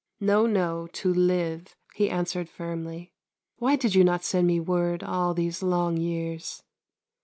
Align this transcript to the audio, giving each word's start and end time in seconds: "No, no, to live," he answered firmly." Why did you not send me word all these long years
"No, 0.19 0.47
no, 0.47 0.87
to 0.93 1.13
live," 1.13 1.75
he 1.93 2.09
answered 2.09 2.49
firmly." 2.49 3.13
Why 3.59 3.75
did 3.75 3.93
you 3.93 4.03
not 4.03 4.23
send 4.23 4.47
me 4.47 4.59
word 4.59 5.03
all 5.03 5.35
these 5.35 5.61
long 5.61 5.95
years 5.97 6.63